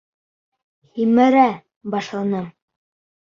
Һимерә 0.99 1.43
башланым! 1.97 2.49